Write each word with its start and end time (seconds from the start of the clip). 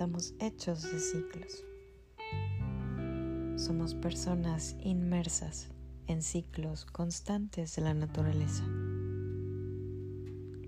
estamos 0.00 0.32
hechos 0.38 0.90
de 0.90 0.98
ciclos. 0.98 1.62
Somos 3.56 3.94
personas 3.94 4.74
inmersas 4.80 5.68
en 6.06 6.22
ciclos 6.22 6.86
constantes 6.86 7.76
de 7.76 7.82
la 7.82 7.92
naturaleza. 7.92 8.64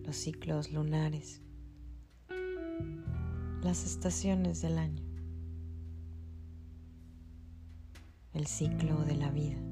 Los 0.04 0.16
ciclos 0.16 0.70
lunares, 0.70 1.40
las 3.62 3.86
estaciones 3.86 4.60
del 4.60 4.76
año, 4.76 5.02
el 8.34 8.46
ciclo 8.46 9.02
de 9.06 9.16
la 9.16 9.30
vida, 9.30 9.62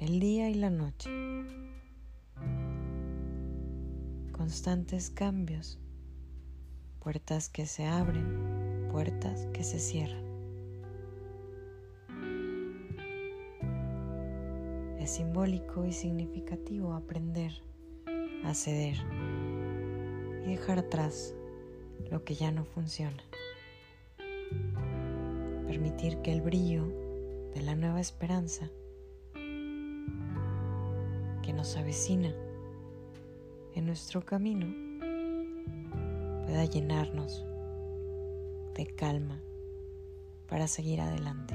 el 0.00 0.18
día 0.18 0.50
y 0.50 0.54
la 0.54 0.70
noche, 0.70 1.08
constantes 4.32 5.08
cambios, 5.10 5.78
puertas 7.04 7.50
que 7.50 7.66
se 7.66 7.84
abren, 7.84 8.88
puertas 8.90 9.46
que 9.52 9.62
se 9.62 9.78
cierran. 9.78 10.24
Es 14.98 15.10
simbólico 15.10 15.84
y 15.84 15.92
significativo 15.92 16.94
aprender 16.94 17.52
a 18.42 18.54
ceder 18.54 18.96
y 20.46 20.52
dejar 20.52 20.78
atrás 20.78 21.34
lo 22.10 22.24
que 22.24 22.34
ya 22.34 22.50
no 22.50 22.64
funciona. 22.64 23.22
Permitir 25.66 26.22
que 26.22 26.32
el 26.32 26.40
brillo 26.40 26.86
de 27.54 27.60
la 27.60 27.74
nueva 27.74 28.00
esperanza 28.00 28.70
que 31.42 31.52
nos 31.52 31.76
avecina 31.76 32.34
en 33.74 33.84
nuestro 33.84 34.24
camino 34.24 34.83
pueda 36.44 36.64
llenarnos 36.64 37.44
de 38.74 38.86
calma 38.86 39.40
para 40.48 40.66
seguir 40.68 41.00
adelante. 41.00 41.54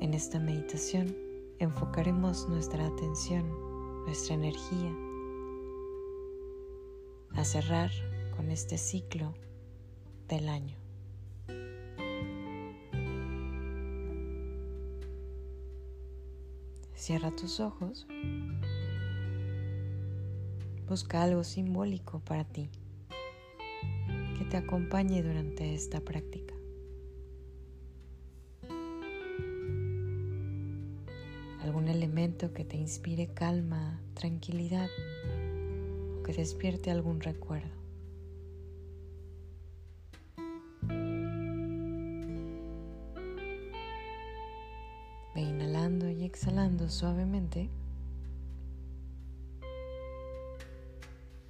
En 0.00 0.14
esta 0.14 0.38
meditación 0.38 1.16
enfocaremos 1.58 2.48
nuestra 2.48 2.86
atención, 2.86 3.46
nuestra 4.06 4.34
energía 4.34 4.94
a 7.34 7.44
cerrar 7.44 7.90
con 8.36 8.50
este 8.50 8.78
ciclo 8.78 9.34
del 10.28 10.48
año. 10.48 10.76
Cierra 16.94 17.30
tus 17.34 17.60
ojos. 17.60 18.06
Busca 20.90 21.22
algo 21.22 21.44
simbólico 21.44 22.18
para 22.18 22.42
ti 22.42 22.68
que 24.36 24.44
te 24.46 24.56
acompañe 24.56 25.22
durante 25.22 25.72
esta 25.72 26.00
práctica. 26.00 26.52
Algún 31.62 31.86
elemento 31.86 32.52
que 32.52 32.64
te 32.64 32.76
inspire 32.76 33.28
calma, 33.28 34.02
tranquilidad 34.14 34.88
o 36.18 36.24
que 36.24 36.32
despierte 36.32 36.90
algún 36.90 37.20
recuerdo. 37.20 37.70
Ve 45.36 45.40
inhalando 45.40 46.10
y 46.10 46.24
exhalando 46.24 46.88
suavemente. 46.88 47.70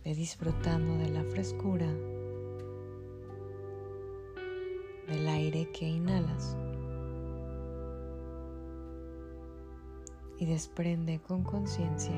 Ve 0.04 0.14
disfrutando 0.14 0.96
de 0.96 1.10
la 1.10 1.22
frescura 1.24 1.86
del 5.06 5.28
aire 5.28 5.68
que 5.72 5.86
inhalas 5.86 6.56
y 10.38 10.46
desprende 10.46 11.20
con 11.20 11.42
conciencia 11.42 12.14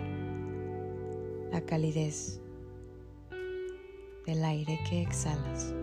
la 1.50 1.60
calidez 1.62 2.40
del 4.26 4.44
aire 4.44 4.78
que 4.88 5.02
exhalas. 5.02 5.74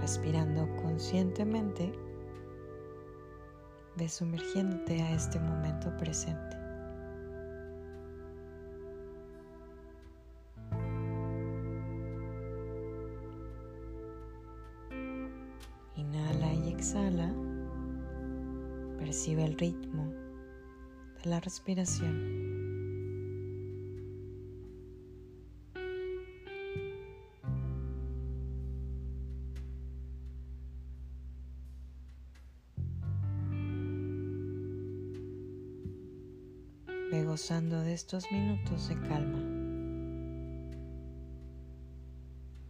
Respirando 0.00 0.66
conscientemente, 0.82 1.92
ve 3.96 4.08
sumergiéndote 4.08 5.00
a 5.00 5.14
este 5.14 5.38
momento 5.38 5.96
presente. 5.96 6.63
Ritmo 19.56 20.12
de 21.22 21.30
la 21.30 21.38
respiración. 21.38 22.44
Ve 37.12 37.24
gozando 37.24 37.80
de 37.82 37.94
estos 37.94 38.24
minutos 38.32 38.88
de 38.88 39.00
calma. 39.02 39.38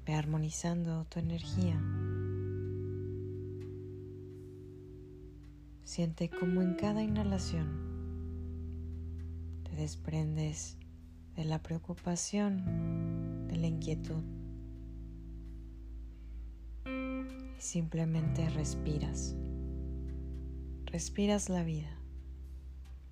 Ve 0.04 0.14
armonizando 0.14 1.06
tu 1.06 1.18
energía. 1.18 1.80
Siente 5.94 6.28
como 6.28 6.60
en 6.60 6.74
cada 6.74 7.04
inhalación 7.04 7.68
te 9.62 9.76
desprendes 9.76 10.76
de 11.36 11.44
la 11.44 11.62
preocupación, 11.62 13.46
de 13.46 13.56
la 13.58 13.68
inquietud 13.68 14.24
y 16.84 17.60
simplemente 17.60 18.50
respiras. 18.50 19.36
Respiras 20.86 21.48
la 21.48 21.62
vida. 21.62 21.96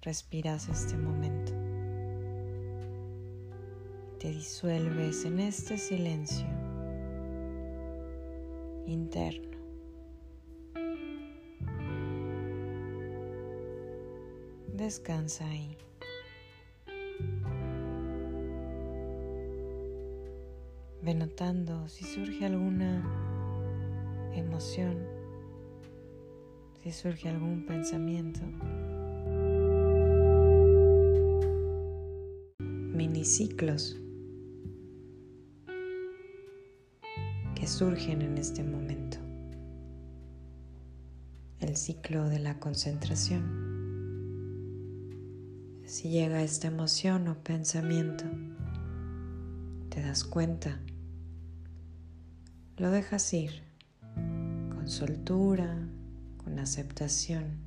Respiras 0.00 0.68
este 0.68 0.96
momento. 0.96 1.52
Te 4.18 4.32
disuelves 4.32 5.24
en 5.24 5.38
este 5.38 5.78
silencio 5.78 6.48
interno. 8.88 9.51
Descansa 14.82 15.46
ahí. 15.46 15.78
Ve 21.02 21.14
notando 21.14 21.88
si 21.88 22.04
surge 22.04 22.44
alguna 22.46 23.00
emoción, 24.34 24.98
si 26.82 26.90
surge 26.90 27.28
algún 27.28 27.64
pensamiento. 27.64 28.40
Miniciclos 32.58 34.00
que 37.54 37.68
surgen 37.68 38.22
en 38.22 38.36
este 38.36 38.64
momento. 38.64 39.18
El 41.60 41.76
ciclo 41.76 42.28
de 42.28 42.40
la 42.40 42.58
concentración 42.58 43.71
si 46.02 46.08
llega 46.08 46.42
esta 46.42 46.66
emoción 46.66 47.28
o 47.28 47.44
pensamiento, 47.44 48.24
te 49.88 50.02
das 50.02 50.24
cuenta, 50.24 50.80
lo 52.76 52.90
dejas 52.90 53.32
ir 53.32 53.62
con 54.74 54.88
soltura, 54.88 55.88
con 56.38 56.58
aceptación 56.58 57.60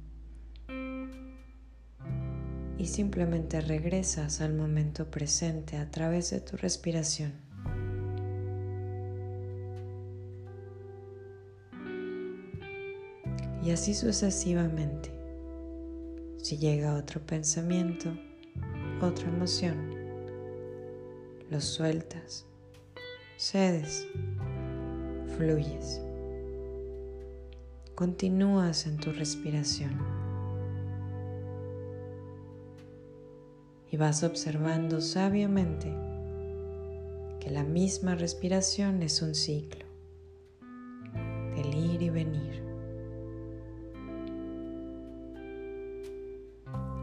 y 2.78 2.88
simplemente 2.88 3.62
regresas 3.62 4.42
al 4.42 4.54
momento 4.54 5.10
presente 5.10 5.78
a 5.78 5.90
través 5.90 6.32
de 6.32 6.42
tu 6.42 6.58
respiración. 6.58 7.32
Y 13.64 13.72
así 13.72 13.94
sucesivamente. 13.94 15.25
Si 16.46 16.60
llega 16.60 16.94
otro 16.94 17.26
pensamiento, 17.26 18.16
otra 19.02 19.30
emoción, 19.30 19.96
lo 21.50 21.60
sueltas, 21.60 22.46
cedes, 23.36 24.06
fluyes. 25.36 26.04
Continúas 27.96 28.86
en 28.86 28.98
tu 28.98 29.12
respiración. 29.12 30.00
y 33.92 33.98
vas 33.98 34.24
observando 34.24 35.02
sabiamente 35.02 35.92
que 37.40 37.50
la 37.50 37.64
misma 37.64 38.14
respiración 38.14 39.02
es 39.02 39.24
un 39.24 39.34
ciclo 39.34 39.85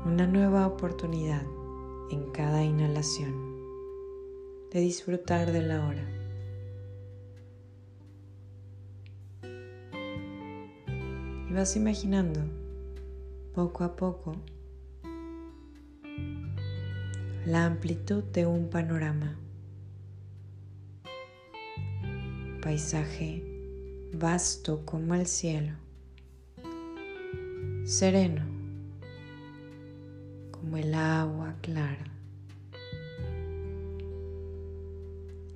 Una 0.05 0.27
nueva 0.27 0.67
oportunidad 0.67 1.43
en 2.11 2.33
cada 2.33 2.65
inhalación 2.65 3.33
de 4.73 4.81
disfrutar 4.81 5.53
de 5.53 5.63
la 5.63 5.87
hora. 5.87 6.05
Y 11.49 11.53
vas 11.53 11.77
imaginando 11.77 12.41
poco 13.55 13.85
a 13.85 13.95
poco 13.95 14.35
la 17.47 17.65
amplitud 17.65 18.25
de 18.25 18.45
un 18.45 18.71
panorama. 18.71 19.39
Paisaje 22.61 23.45
vasto 24.13 24.85
como 24.85 25.15
el 25.15 25.29
cielo, 25.29 25.75
sereno 27.85 28.52
como 30.73 30.83
el 30.83 30.95
agua 30.95 31.55
clara. 31.61 32.07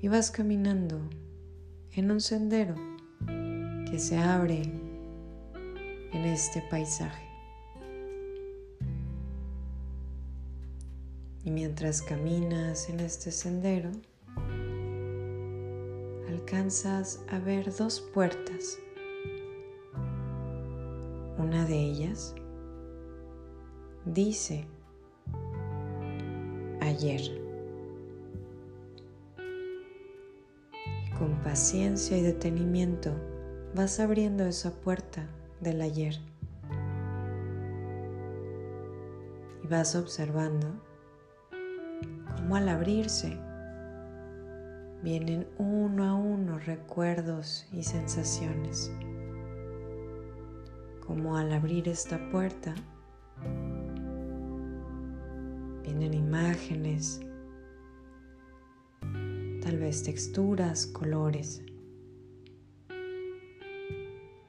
Y 0.03 0.09
vas 0.09 0.31
caminando 0.31 1.01
en 1.93 2.11
un 2.11 2.21
sendero 2.21 2.75
que 3.91 3.99
se 3.99 4.19
abre 4.19 4.61
en 6.13 6.25
este 6.27 6.61
paisaje. 6.71 7.25
Y 11.45 11.51
mientras 11.51 12.03
caminas 12.03 12.91
en 12.91 13.01
este 13.01 13.31
sendero, 13.31 13.93
alcanzas 16.29 17.23
a 17.31 17.39
ver 17.39 17.75
dos 17.75 18.03
puertas. 18.13 18.79
Una 21.39 21.65
de 21.65 21.79
ellas 21.79 22.35
dice 24.05 24.67
ayer. 26.87 27.21
Y 31.07 31.11
con 31.19 31.43
paciencia 31.43 32.17
y 32.17 32.23
detenimiento 32.23 33.13
vas 33.75 34.01
abriendo 34.01 34.47
esa 34.47 34.73
puerta 34.73 35.27
del 35.61 35.81
ayer. 35.83 36.19
Y 39.63 39.67
vas 39.69 39.95
observando 39.97 40.69
cómo 42.37 42.57
al 42.57 42.69
abrirse 42.69 43.37
vienen 45.03 45.47
uno 45.59 46.05
a 46.05 46.15
uno 46.15 46.59
recuerdos 46.59 47.67
y 47.73 47.83
sensaciones. 47.83 48.93
Como 51.07 51.37
al 51.37 51.53
abrir 51.53 51.89
esta 51.89 52.19
puerta 52.31 52.75
vienen 55.87 56.13
imágenes, 56.13 57.23
tal 59.63 59.79
vez 59.79 60.03
texturas, 60.03 60.87
colores, 60.87 61.63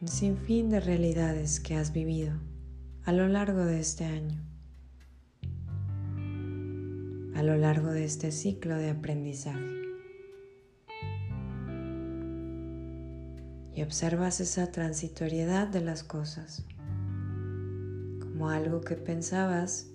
un 0.01 0.07
sinfín 0.10 0.69
de 0.69 0.81
realidades 0.81 1.62
que 1.62 1.75
has 1.75 1.94
vivido 1.94 2.34
a 3.06 3.13
lo 3.13 3.30
largo 3.30 3.63
de 3.63 3.80
este 3.80 4.04
año 4.04 4.48
a 7.38 7.44
lo 7.44 7.56
largo 7.56 7.92
de 7.92 8.04
este 8.04 8.31
ciclo 8.31 8.78
de 8.78 8.90
aprendizaje. 8.90 9.75
Y 13.75 13.83
observas 13.83 14.40
esa 14.40 14.72
transitoriedad 14.72 15.68
de 15.68 15.81
las 15.81 16.04
cosas, 16.04 16.66
como 18.19 18.50
algo 18.50 18.81
que 18.81 18.95
pensabas 18.95 19.92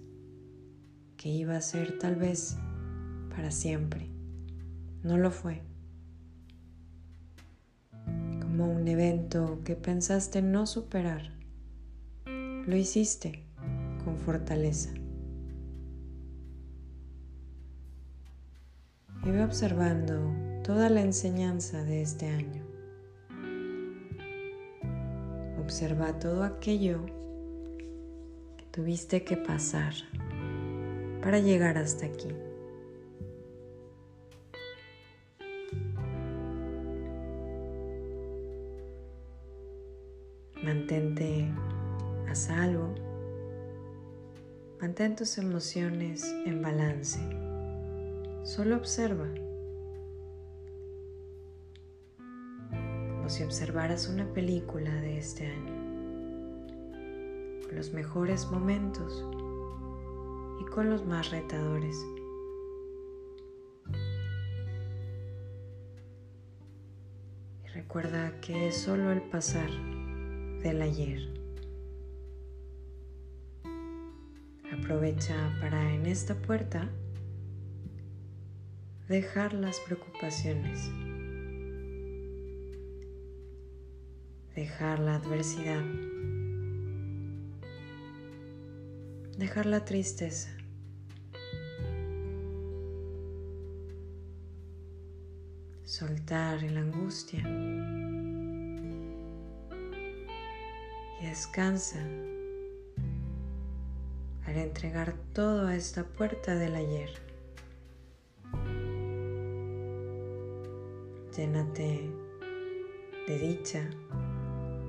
que 1.22 1.28
iba 1.28 1.56
a 1.56 1.60
ser 1.60 2.00
tal 2.00 2.16
vez 2.16 2.56
para 3.30 3.52
siempre. 3.52 4.10
No 5.04 5.18
lo 5.18 5.30
fue. 5.30 5.62
Como 8.40 8.68
un 8.68 8.88
evento 8.88 9.60
que 9.64 9.76
pensaste 9.76 10.42
no 10.42 10.66
superar. 10.66 11.30
Lo 12.26 12.76
hiciste 12.76 13.44
con 14.04 14.18
fortaleza. 14.18 14.90
y 19.24 19.30
observando 19.38 20.34
toda 20.64 20.90
la 20.90 21.00
enseñanza 21.00 21.84
de 21.84 22.02
este 22.02 22.26
año. 22.26 22.64
Observa 25.60 26.18
todo 26.18 26.42
aquello 26.42 27.06
que 28.56 28.64
tuviste 28.72 29.22
que 29.22 29.36
pasar 29.36 29.94
para 31.22 31.38
llegar 31.38 31.78
hasta 31.78 32.06
aquí. 32.06 32.28
Mantente 40.62 41.48
a 42.28 42.34
salvo. 42.34 42.94
Mantén 44.80 45.14
tus 45.14 45.38
emociones 45.38 46.24
en 46.44 46.60
balance. 46.60 47.20
Solo 48.42 48.76
observa, 48.76 49.28
como 52.68 53.28
si 53.28 53.44
observaras 53.44 54.08
una 54.08 54.26
película 54.32 54.92
de 55.00 55.18
este 55.18 55.46
año, 55.46 55.72
con 57.64 57.76
los 57.76 57.92
mejores 57.92 58.50
momentos 58.50 59.24
con 60.74 60.88
los 60.88 61.04
más 61.04 61.30
retadores. 61.30 61.96
Y 67.64 67.68
recuerda 67.74 68.40
que 68.40 68.68
es 68.68 68.76
solo 68.76 69.12
el 69.12 69.20
pasar 69.20 69.70
del 70.62 70.80
ayer. 70.80 71.28
Aprovecha 74.72 75.36
para 75.60 75.92
en 75.92 76.06
esta 76.06 76.34
puerta 76.34 76.88
dejar 79.08 79.52
las 79.52 79.78
preocupaciones, 79.80 80.90
dejar 84.54 85.00
la 85.00 85.16
adversidad, 85.16 85.84
dejar 89.36 89.66
la 89.66 89.84
tristeza. 89.84 90.61
Soltar 95.92 96.62
la 96.62 96.80
angustia 96.80 97.40
y 101.20 101.26
descansa 101.26 101.98
al 104.46 104.56
entregar 104.56 105.12
todo 105.34 105.66
a 105.66 105.76
esta 105.76 106.04
puerta 106.04 106.54
del 106.54 106.76
ayer. 106.76 107.10
Llénate 111.36 112.10
de 113.28 113.38
dicha, 113.38 113.82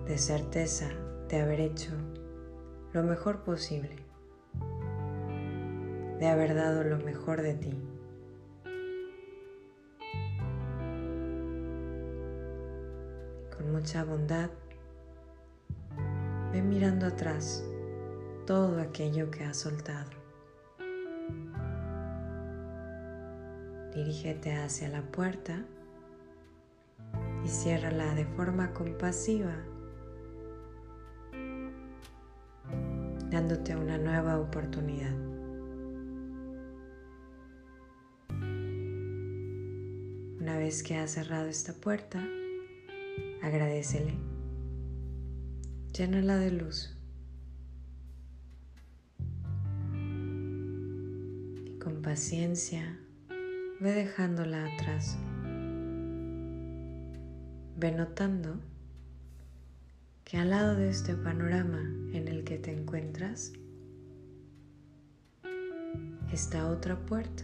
de 0.07 0.17
certeza 0.17 0.89
de 1.27 1.41
haber 1.41 1.59
hecho 1.59 1.91
lo 2.93 3.03
mejor 3.03 3.43
posible, 3.43 3.97
de 6.21 6.27
haber 6.27 6.55
dado 6.55 6.85
lo 6.85 6.97
mejor 6.99 7.41
de 7.41 7.55
ti. 7.55 7.92
Con 13.55 13.71
mucha 13.71 14.03
bondad, 14.03 14.49
ve 16.51 16.61
mirando 16.61 17.05
atrás 17.05 17.63
todo 18.47 18.81
aquello 18.81 19.29
que 19.29 19.43
has 19.43 19.57
soltado. 19.57 20.09
Dirígete 23.93 24.55
hacia 24.55 24.89
la 24.89 25.03
puerta 25.03 25.63
y 27.45 27.47
ciérrala 27.47 28.15
de 28.15 28.25
forma 28.25 28.73
compasiva, 28.73 29.55
dándote 33.29 33.75
una 33.75 33.99
nueva 33.99 34.39
oportunidad. 34.39 35.13
Una 40.39 40.57
vez 40.57 40.81
que 40.81 40.97
has 40.97 41.11
cerrado 41.11 41.45
esta 41.45 41.73
puerta, 41.73 42.19
agradecele, 43.43 44.13
llénala 45.93 46.37
de 46.37 46.51
luz. 46.51 46.97
Y 51.65 52.01
paciencia, 52.01 52.97
ve 53.79 53.91
dejándola 53.91 54.65
atrás. 54.65 55.17
Ve 57.77 57.91
notando 57.91 58.59
que 60.23 60.37
al 60.37 60.51
lado 60.51 60.75
de 60.75 60.89
este 60.89 61.15
panorama 61.15 61.81
en 62.13 62.27
el 62.29 62.45
que 62.45 62.57
te 62.57 62.71
encuentras 62.71 63.51
está 66.31 66.67
otra 66.69 66.97
puerta. 67.05 67.43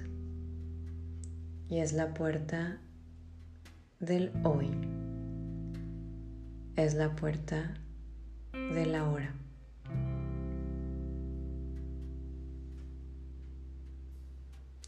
Y 1.68 1.80
es 1.80 1.94
la 1.94 2.14
puerta 2.14 2.80
del 4.00 4.32
hoy, 4.44 4.72
es 6.84 6.94
la 6.94 7.14
puerta 7.14 7.74
de 8.54 8.86
la 8.86 9.10
hora. 9.10 9.34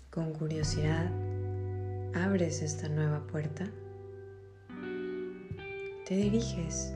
Con 0.10 0.34
curiosidad, 0.34 1.12
abres 2.14 2.62
esta 2.62 2.88
nueva 2.88 3.28
puerta, 3.28 3.66
te 6.06 6.16
diriges 6.16 6.94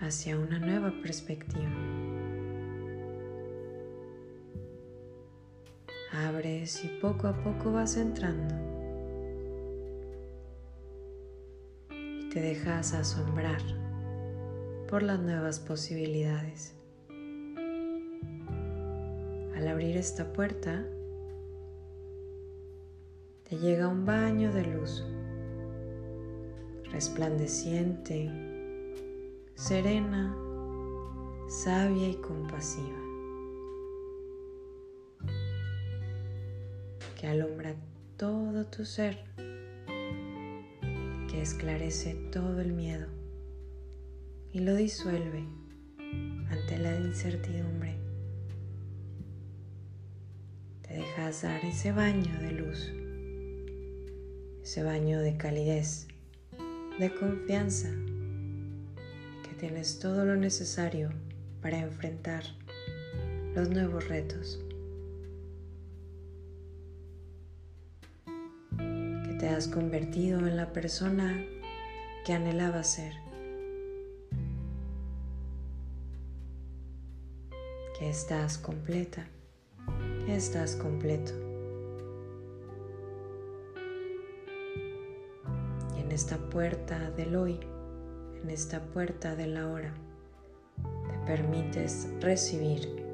hacia 0.00 0.38
una 0.38 0.58
nueva 0.58 0.92
perspectiva. 1.02 1.70
Abres 6.12 6.84
y 6.84 6.88
poco 7.00 7.28
a 7.28 7.42
poco 7.44 7.72
vas 7.72 7.96
entrando 7.96 8.65
te 12.36 12.42
dejas 12.42 12.92
asombrar 12.92 13.62
por 14.90 15.02
las 15.02 15.18
nuevas 15.18 15.58
posibilidades. 15.58 16.74
Al 19.56 19.66
abrir 19.66 19.96
esta 19.96 20.34
puerta, 20.34 20.84
te 23.48 23.56
llega 23.56 23.88
un 23.88 24.04
baño 24.04 24.52
de 24.52 24.66
luz, 24.66 25.02
resplandeciente, 26.92 28.30
serena, 29.54 30.36
sabia 31.48 32.06
y 32.06 32.16
compasiva, 32.16 33.00
que 37.18 37.28
alumbra 37.28 37.76
todo 38.18 38.66
tu 38.66 38.84
ser, 38.84 39.24
que 41.30 41.42
esclarece 41.42 42.14
todo 42.32 42.60
el 42.60 42.72
miedo 42.72 43.06
y 44.52 44.60
lo 44.60 44.74
disuelve 44.74 45.44
ante 46.50 46.78
la 46.78 46.98
incertidumbre. 46.98 47.96
Dejas 50.88 51.42
dar 51.42 51.64
ese 51.64 51.92
baño 51.92 52.40
de 52.40 52.52
luz, 52.52 52.92
ese 54.62 54.82
baño 54.82 55.20
de 55.20 55.36
calidez, 55.36 56.08
de 56.98 57.14
confianza, 57.14 57.90
que 59.42 59.54
tienes 59.58 59.98
todo 59.98 60.24
lo 60.24 60.36
necesario 60.36 61.10
para 61.60 61.80
enfrentar 61.80 62.44
los 63.54 63.68
nuevos 63.70 64.08
retos, 64.08 64.65
te 69.46 69.52
has 69.52 69.68
convertido 69.68 70.40
en 70.40 70.56
la 70.56 70.72
persona 70.72 71.40
que 72.24 72.32
anhelaba 72.32 72.82
ser. 72.82 73.14
que 77.96 78.10
estás 78.10 78.58
completa 78.58 79.24
estás 80.26 80.74
completo. 80.74 81.32
Y 85.96 86.00
en 86.00 86.10
esta 86.10 86.38
puerta 86.50 87.12
del 87.12 87.36
hoy, 87.36 87.60
en 88.42 88.50
esta 88.50 88.80
puerta 88.80 89.36
de 89.36 89.46
la 89.46 89.68
hora, 89.68 89.94
te 91.08 91.18
permites 91.24 92.08
recibir. 92.20 93.05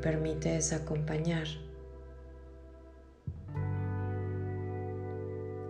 Permites 0.00 0.72
acompañar 0.72 1.46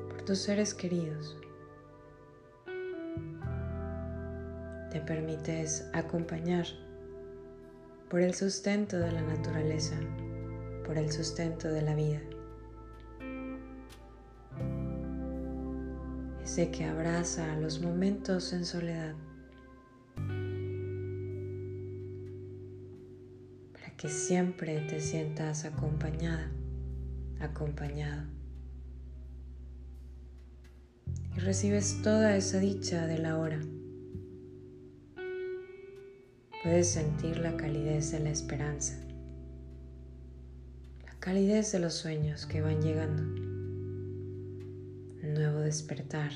por 0.08 0.22
tus 0.22 0.38
seres 0.38 0.74
queridos. 0.74 1.36
te 4.90 5.00
permites 5.00 5.88
acompañar 5.92 6.66
por 8.08 8.20
el 8.20 8.34
sustento 8.34 8.98
de 8.98 9.12
la 9.12 9.22
naturaleza, 9.22 9.94
por 10.84 10.98
el 10.98 11.12
sustento 11.12 11.68
de 11.68 11.82
la 11.82 11.94
vida. 11.94 12.20
Ese 16.42 16.70
que 16.72 16.84
abraza 16.84 17.56
los 17.56 17.80
momentos 17.80 18.52
en 18.52 18.64
soledad 18.64 19.14
que 24.00 24.08
siempre 24.08 24.80
te 24.88 24.98
sientas 24.98 25.66
acompañada, 25.66 26.50
acompañado. 27.38 28.22
Y 31.36 31.40
recibes 31.40 32.00
toda 32.02 32.34
esa 32.34 32.60
dicha 32.60 33.06
de 33.06 33.18
la 33.18 33.36
hora. 33.36 33.60
Puedes 36.62 36.88
sentir 36.88 37.40
la 37.40 37.54
calidez 37.58 38.10
de 38.12 38.20
la 38.20 38.30
esperanza, 38.30 38.96
la 41.04 41.12
calidez 41.20 41.70
de 41.72 41.80
los 41.80 41.92
sueños 41.92 42.46
que 42.46 42.62
van 42.62 42.80
llegando, 42.80 43.22
un 43.22 44.54
nuevo 45.34 45.58
despertar, 45.58 46.30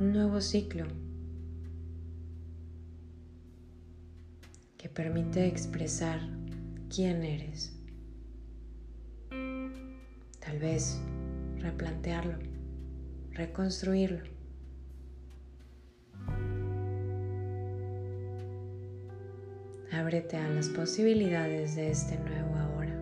un 0.00 0.12
nuevo 0.12 0.40
ciclo 0.40 1.05
que 4.86 4.92
permite 4.92 5.48
expresar 5.48 6.20
quién 6.94 7.24
eres. 7.24 7.76
Tal 10.38 10.60
vez 10.60 11.00
replantearlo, 11.58 12.38
reconstruirlo 13.32 14.22
Ábrete 19.90 20.36
a 20.36 20.48
las 20.50 20.68
posibilidades 20.68 21.74
de 21.74 21.90
este 21.90 22.16
nuevo 22.18 22.54
ahora. 22.54 22.96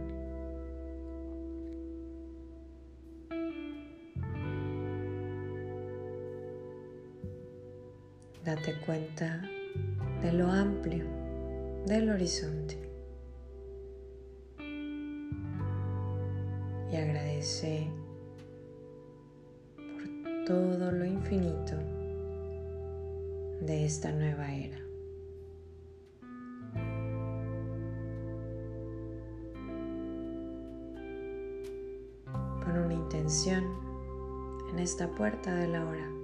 Date 8.43 8.75
cuenta 8.87 9.43
de 10.23 10.33
lo 10.33 10.51
amplio 10.51 11.24
del 11.87 12.11
horizonte 12.11 12.79
y 16.91 16.97
agradece 16.97 17.91
por 19.77 20.45
todo 20.47 20.93
lo 20.93 21.05
infinito 21.05 21.77
de 23.61 23.85
esta 23.85 24.13
nueva 24.13 24.53
era. 24.53 24.85
en 34.71 34.79
esta 34.79 35.09
puerta 35.09 35.55
de 35.55 35.69
la 35.69 35.85
hora. 35.87 36.24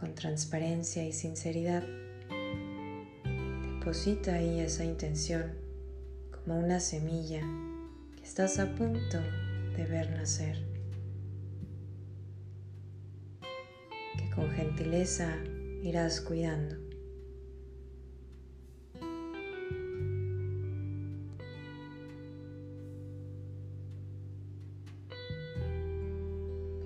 Con 0.00 0.14
transparencia 0.14 1.04
y 1.04 1.12
sinceridad, 1.12 1.82
deposita 3.74 4.34
ahí 4.34 4.60
esa 4.60 4.84
intención 4.84 5.54
como 6.30 6.58
una 6.58 6.78
semilla 6.78 7.40
que 8.16 8.22
estás 8.22 8.58
a 8.58 8.74
punto 8.74 9.18
de 9.76 9.84
ver 9.86 10.10
nacer. 10.10 10.56
Que 14.16 14.30
con 14.34 14.50
gentileza 14.52 15.36
irás 15.82 16.20
cuidando. 16.20 16.88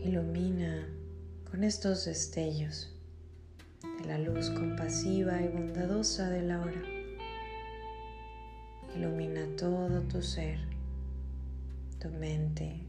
ilumina 0.05 0.89
con 1.49 1.63
estos 1.63 2.05
destellos 2.07 2.92
la 4.07 4.19
luz 4.19 4.51
compasiva 4.51 5.41
y 5.41 5.49
bondadosa 5.49 6.29
de 6.31 6.43
la 6.43 6.61
hora. 6.61 6.83
Ilumina 8.97 9.47
todo 9.57 10.03
tu 10.03 10.21
ser, 10.23 10.59
tu 11.99 12.09
mente, 12.11 12.87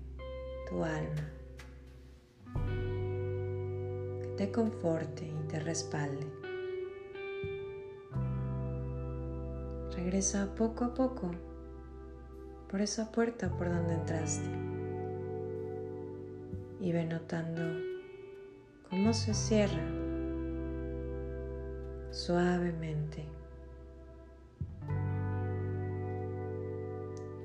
tu 0.70 0.84
alma. 0.84 1.34
te 4.38 4.51
conforte 4.51 5.25
y 5.25 5.48
te 5.48 5.60
respalde. 5.60 6.25
Regresa 9.96 10.53
poco 10.55 10.86
a 10.86 10.93
poco 10.93 11.32
por 12.70 12.82
esa 12.82 13.12
puerta 13.12 13.55
por 13.55 13.70
donde 13.70 13.93
entraste 13.93 14.50
y 16.82 16.91
ve 16.91 17.05
notando 17.05 17.62
cómo 18.89 19.13
se 19.13 19.34
cierra 19.34 20.02
suavemente. 22.13 23.25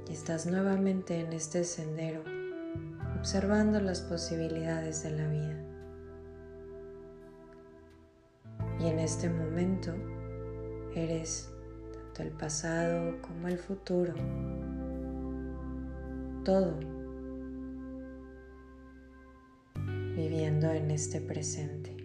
Y 0.06 0.12
estás 0.12 0.46
nuevamente 0.46 1.20
en 1.20 1.32
este 1.32 1.64
sendero 1.64 2.22
observando 3.18 3.80
las 3.80 4.02
posibilidades 4.02 5.02
de 5.02 5.10
la 5.10 5.28
vida. 5.28 5.64
Y 8.78 8.86
en 8.86 9.00
este 9.00 9.28
momento 9.28 9.92
eres 10.94 11.50
tanto 11.92 12.22
el 12.22 12.30
pasado 12.30 13.20
como 13.22 13.48
el 13.48 13.58
futuro. 13.58 14.14
Todo. 16.44 16.78
Viviendo 20.14 20.70
en 20.70 20.90
este 20.90 21.20
presente. 21.20 21.97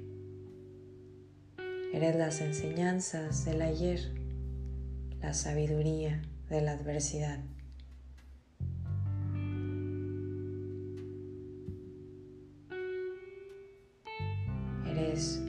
Eres 1.94 2.16
las 2.16 2.42
enseñanzas 2.42 3.46
del 3.46 3.62
ayer, 3.62 4.00
la 5.22 5.36
sabiduría 5.36 6.24
de 6.50 6.60
la 6.60 6.72
adversidad. 6.72 7.38
Eres 14.88 15.40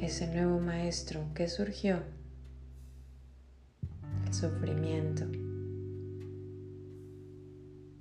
ese 0.00 0.26
nuevo 0.34 0.58
maestro 0.58 1.20
que 1.34 1.48
surgió 1.48 2.02
el 4.24 4.32
sufrimiento. 4.32 5.26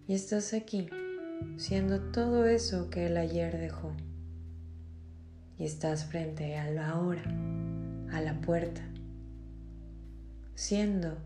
Y 0.07 0.13
estás 0.13 0.53
aquí 0.53 0.89
siendo 1.57 1.99
todo 2.13 2.45
eso 2.45 2.89
que 2.89 3.07
el 3.07 3.17
ayer 3.17 3.57
dejó. 3.57 3.91
Y 5.57 5.65
estás 5.65 6.05
frente 6.05 6.55
a 6.55 6.71
la 6.71 6.91
ahora, 6.91 7.23
a 8.11 8.21
la 8.21 8.39
puerta, 8.41 8.81
siendo 10.55 11.17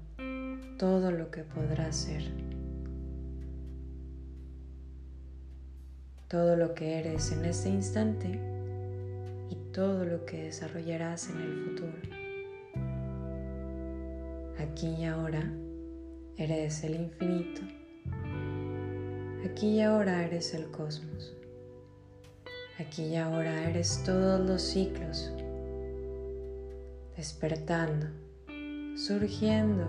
todo 0.77 1.11
lo 1.11 1.31
que 1.31 1.43
podrás 1.43 1.95
ser. 1.95 2.23
Todo 6.27 6.55
lo 6.55 6.73
que 6.73 6.99
eres 6.99 7.31
en 7.31 7.45
este 7.45 7.69
instante 7.69 8.53
todo 9.73 10.05
lo 10.05 10.23
que 10.25 10.43
desarrollarás 10.43 11.29
en 11.31 11.41
el 11.41 11.63
futuro. 11.65 11.93
Aquí 14.59 14.87
y 14.99 15.05
ahora 15.05 15.51
eres 16.37 16.83
el 16.83 16.95
infinito. 16.95 17.61
Aquí 19.43 19.77
y 19.77 19.81
ahora 19.81 20.23
eres 20.23 20.53
el 20.53 20.69
cosmos. 20.69 21.33
Aquí 22.79 23.05
y 23.05 23.15
ahora 23.15 23.67
eres 23.67 24.03
todos 24.05 24.39
los 24.47 24.61
ciclos, 24.61 25.33
despertando, 27.15 28.07
surgiendo 28.95 29.87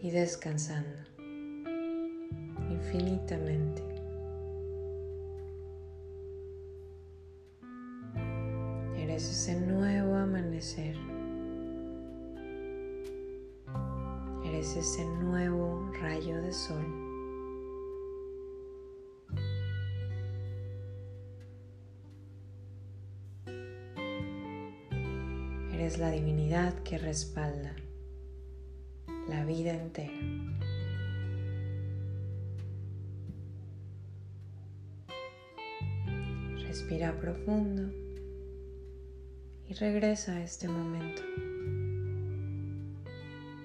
y 0.00 0.10
descansando 0.10 0.96
infinitamente. 2.70 3.82
Eres 8.96 9.30
ese 9.30 9.60
nuevo 9.60 10.16
amanecer. 10.16 10.96
Eres 14.44 14.76
ese 14.76 15.04
nuevo 15.04 15.90
rayo 16.00 16.40
de 16.40 16.52
sol. 16.52 17.03
Eres 25.84 25.98
la 25.98 26.10
divinidad 26.10 26.72
que 26.82 26.96
respalda 26.96 27.76
la 29.28 29.44
vida 29.44 29.74
entera. 29.74 30.14
Respira 36.66 37.20
profundo 37.20 37.92
y 39.68 39.74
regresa 39.74 40.36
a 40.36 40.42
este 40.42 40.68
momento. 40.68 41.20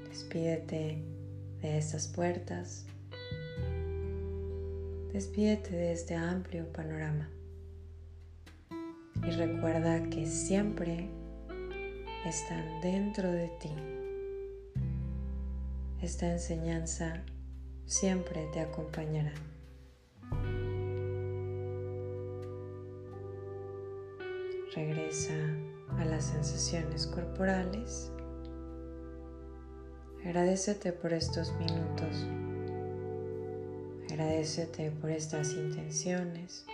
Despídete 0.10 1.01
de 1.62 1.77
estas 1.77 2.10
puertas. 2.10 2.86
Despídete 5.13 5.73
de 5.73 5.93
este 5.93 6.15
amplio 6.15 6.69
panorama. 6.73 7.29
Y 9.25 9.32
recuerda 9.32 10.10
que 10.10 10.25
siempre 10.25 11.10
están 12.25 12.82
dentro 12.82 13.32
de 13.32 13.47
ti. 13.60 13.71
Esta 16.01 16.32
enseñanza 16.32 17.23
siempre 17.86 18.45
te 18.53 18.60
acompañará. 18.60 19.34
Regresa 24.75 25.34
a 25.97 26.05
las 26.05 26.25
sensaciones 26.25 27.08
corporales. 27.08 28.12
Agradecete 30.25 30.91
por 30.91 31.13
estos 31.13 31.53
minutos. 31.53 32.27
Agradecete 34.12 34.91
por 34.91 35.10
estas 35.10 35.53
intenciones. 35.53 36.65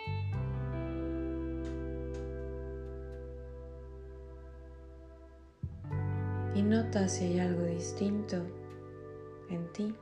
Nota 6.76 7.08
si 7.08 7.24
hay 7.24 7.40
algo 7.40 7.64
distinto 7.64 8.36
en 9.50 9.72
ti. 9.72 9.96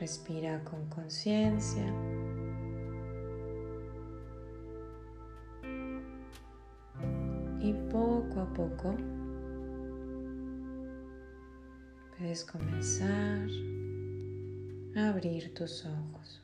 Respira 0.00 0.64
con 0.64 0.88
conciencia. 0.88 1.84
Y 7.60 7.74
poco 7.90 8.40
a 8.40 8.52
poco 8.54 8.96
puedes 12.16 12.44
comenzar 12.44 13.48
a 14.96 15.08
abrir 15.10 15.52
tus 15.54 15.84
ojos. 15.84 16.42